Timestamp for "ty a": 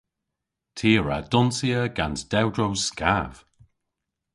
0.75-1.01